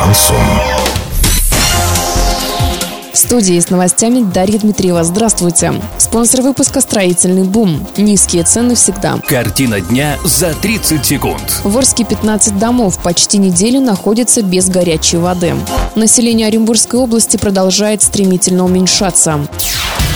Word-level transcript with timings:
Шансон. 0.00 0.36
В 3.12 3.18
студии 3.18 3.60
с 3.60 3.68
новостями 3.68 4.22
Дарья 4.22 4.58
Дмитриева. 4.58 5.04
Здравствуйте. 5.04 5.74
Спонсор 5.98 6.40
выпуска 6.40 6.80
«Строительный 6.80 7.44
бум». 7.44 7.86
Низкие 7.98 8.44
цены 8.44 8.76
всегда. 8.76 9.18
Картина 9.28 9.80
дня 9.82 10.16
за 10.24 10.54
30 10.54 11.04
секунд. 11.04 11.60
В 11.64 11.76
Орске 11.76 12.04
15 12.04 12.58
домов 12.58 12.98
почти 13.02 13.36
неделю 13.36 13.80
находятся 13.80 14.42
без 14.42 14.70
горячей 14.70 15.18
воды. 15.18 15.54
Население 15.96 16.46
Оренбургской 16.46 16.98
области 16.98 17.36
продолжает 17.36 18.02
стремительно 18.02 18.64
уменьшаться. 18.64 19.46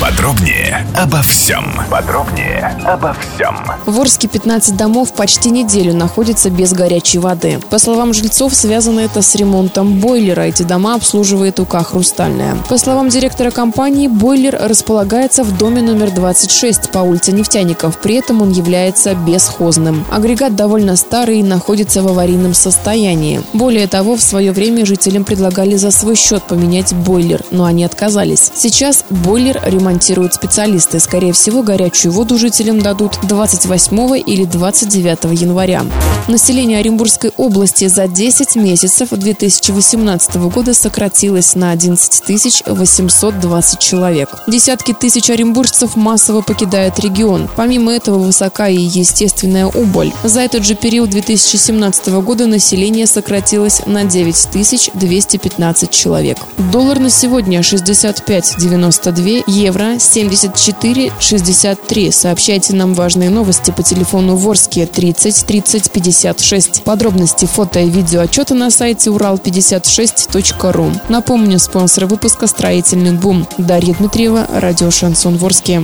Подробнее 0.01 0.87
обо 0.97 1.23
всем. 1.23 1.65
Подробнее 1.91 2.77
обо 2.85 3.15
всем. 3.15 3.57
В 3.87 4.01
Орске 4.01 4.29
15 4.29 4.77
домов 4.77 5.13
почти 5.13 5.51
неделю 5.51 5.95
находятся 5.95 6.51
без 6.51 6.73
горячей 6.73 7.19
воды. 7.19 7.61
По 7.71 7.79
словам 7.79 8.13
жильцов, 8.13 8.55
связано 8.55 9.01
это 9.01 9.23
с 9.23 9.35
ремонтом 9.35 10.01
бойлера. 10.01 10.43
Эти 10.43 10.63
дома 10.63 10.95
обслуживает 10.97 11.61
УК 11.61 11.85
«Хрустальная». 11.85 12.57
По 12.69 12.77
словам 12.77 13.09
директора 13.09 13.51
компании, 13.51 14.09
бойлер 14.09 14.59
располагается 14.61 15.43
в 15.45 15.57
доме 15.57 15.81
номер 15.81 16.11
26 16.11 16.91
по 16.91 16.99
улице 16.99 17.33
Нефтяников. 17.33 17.99
При 17.99 18.17
этом 18.17 18.43
он 18.43 18.51
является 18.51 19.15
бесхозным. 19.15 20.05
Агрегат 20.11 20.55
довольно 20.57 20.97
старый 20.97 21.41
и 21.41 21.45
находится 21.45 22.03
в 22.03 22.09
аварийном 22.09 22.53
состоянии. 22.55 23.43
Более 23.53 23.87
того, 23.87 24.17
в 24.17 24.23
свое 24.23 24.53
время 24.53 24.85
жителям 24.85 25.25
предлагали 25.25 25.77
за 25.77 25.91
свой 25.91 26.17
счет 26.17 26.43
поменять 26.43 26.93
бойлер, 26.93 27.43
но 27.51 27.65
они 27.65 27.85
отказались. 27.85 28.51
Сейчас 28.55 29.05
бойлер 29.09 29.61
ремонтируется 29.65 29.84
ремонтируют 29.85 30.33
специалисты. 30.35 30.99
Скорее 30.99 31.33
всего, 31.35 31.63
горячую 31.63 32.13
воду 32.13 32.39
жителям 32.39 32.81
дадут 32.81 33.19
28 33.23 34.23
или 34.27 34.45
29 34.45 35.41
января. 35.41 35.85
Население 36.27 36.79
Оренбургской 36.79 37.33
области 37.37 37.87
за 37.87 38.09
10 38.09 38.57
месяцев 38.57 39.11
2018 39.11 40.37
года 40.37 40.73
сократилось 40.73 41.55
на 41.55 41.71
11 41.71 42.67
820 42.67 43.79
человек. 43.79 44.31
Десятки 44.47 44.95
тысяч 44.95 45.29
оренбуржцев 45.29 45.97
массово 45.97 46.41
покидают 46.41 46.99
регион. 47.01 47.51
Помимо 47.55 47.93
этого, 47.93 48.19
высока 48.19 48.69
и 48.69 48.81
естественная 48.81 49.67
убыль. 49.67 50.15
За 50.25 50.41
этот 50.41 50.65
же 50.65 50.77
период 50.77 51.11
2017 51.11 52.09
года 52.23 52.47
население 52.47 53.07
сократилось 53.07 53.83
на 53.85 54.05
9 54.05 54.95
215 54.95 55.91
человек. 55.91 56.39
Доллар 56.73 57.01
на 57.01 57.11
сегодня 57.11 57.61
65,92, 57.61 59.45
евро 59.47 59.74
евро 59.75 59.99
74 59.99 61.13
63. 61.19 62.11
Сообщайте 62.13 62.75
нам 62.75 62.95
важные 62.95 63.31
новости 63.31 63.73
по 63.73 63.83
телефону 63.83 64.37
Ворске 64.37 64.87
30 64.87 65.47
30 65.47 65.91
56. 65.91 66.83
Подробности 66.85 67.47
фото 67.47 67.81
и 67.81 67.89
видео 67.89 68.21
отчета 68.21 68.55
на 68.55 68.71
сайте 68.71 69.11
урал56.ру. 69.11 70.93
Напомню, 71.09 71.59
спонсор 71.59 72.07
выпуска 72.07 72.47
«Строительный 72.47 73.13
бум». 73.13 73.47
Дарья 73.59 73.95
Дмитриева, 73.95 74.47
радио 74.53 74.91
«Шансон 74.91 75.37
Ворске». 75.39 75.83